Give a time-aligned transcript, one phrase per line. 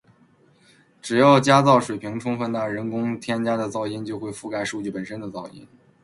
[0.99, 5.63] 只要加噪水平充分大，人工添加的噪声就会覆盖数据本身的噪声